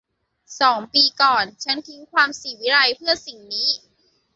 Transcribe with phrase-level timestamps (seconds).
[0.59, 3.69] สองปีก่อน ฉันทิ้งความศิวิไลซ์เพื่อสิ่งนี้